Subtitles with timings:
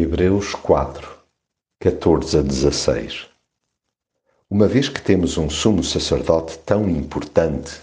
[0.00, 1.08] Hebreus 4,
[1.80, 3.26] 14 a 16
[4.48, 7.80] Uma vez que temos um sumo sacerdote tão importante,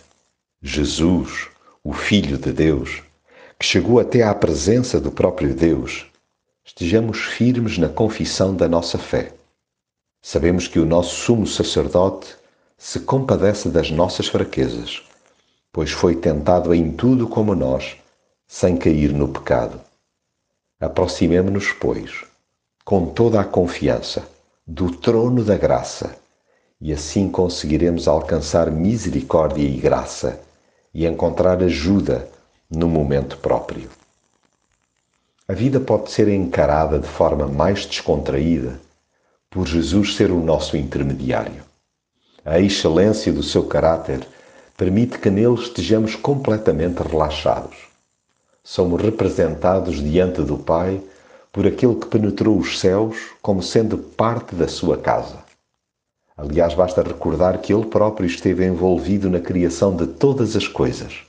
[0.62, 1.50] Jesus,
[1.84, 3.04] o Filho de Deus,
[3.60, 6.06] que chegou até à presença do próprio Deus,
[6.64, 9.34] estejamos firmes na confissão da nossa fé.
[10.22, 12.34] Sabemos que o nosso sumo sacerdote
[12.78, 15.04] se compadece das nossas fraquezas,
[15.70, 17.98] pois foi tentado em tudo como nós,
[18.48, 19.85] sem cair no pecado.
[20.80, 22.26] Aproximemo-nos, pois,
[22.84, 24.28] com toda a confiança,
[24.68, 26.18] do trono da graça,
[26.82, 30.42] e assim conseguiremos alcançar misericórdia e graça
[30.94, 32.28] e encontrar ajuda
[32.70, 33.90] no momento próprio.
[35.48, 38.78] A vida pode ser encarada de forma mais descontraída
[39.50, 41.64] por Jesus ser o nosso intermediário.
[42.44, 44.28] A excelência do seu caráter
[44.76, 47.95] permite que nele estejamos completamente relaxados
[48.68, 51.00] somos representados diante do Pai
[51.54, 55.38] por aquele que penetrou os céus como sendo parte da sua casa.
[56.36, 61.20] Aliás, basta recordar que ele próprio esteve envolvido na criação de todas as coisas.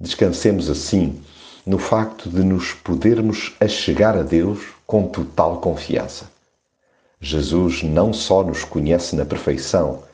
[0.00, 1.20] Descansemos assim
[1.66, 6.30] no facto de nos podermos achegar a Deus com total confiança.
[7.20, 10.04] Jesus não só nos conhece na perfeição,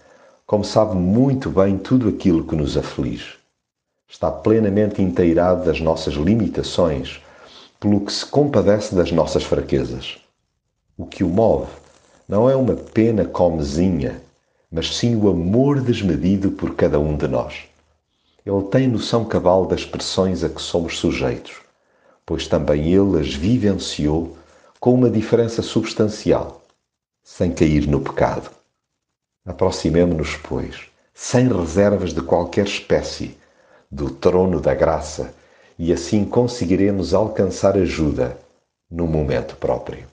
[0.44, 3.41] como sabe muito bem tudo aquilo que nos aflige
[4.12, 7.22] está plenamente inteirado das nossas limitações,
[7.80, 10.18] pelo que se compadece das nossas fraquezas.
[10.98, 11.70] O que o move
[12.28, 14.20] não é uma pena comezinha,
[14.70, 17.64] mas sim o amor desmedido por cada um de nós.
[18.44, 21.54] Ele tem noção cabal das pressões a que somos sujeitos,
[22.26, 24.36] pois também ele as vivenciou
[24.78, 26.60] com uma diferença substancial,
[27.24, 28.50] sem cair no pecado.
[29.46, 30.82] Aproximemo-nos, pois,
[31.14, 33.40] sem reservas de qualquer espécie,
[33.92, 35.34] do trono da graça
[35.78, 38.38] e assim conseguiremos alcançar ajuda
[38.90, 40.11] no momento próprio.